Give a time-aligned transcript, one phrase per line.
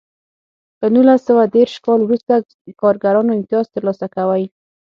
[0.79, 2.33] له نولس سوه دېرش کال وروسته
[2.81, 4.43] کارګرانو امتیاز ترلاسه کوی.